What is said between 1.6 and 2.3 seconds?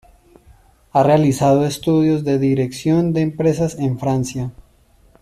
estudios